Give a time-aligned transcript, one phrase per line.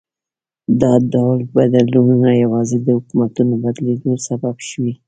[0.81, 4.93] دا ډول بدلونونه یوازې د حکومتونو بدلېدو سبب شوي.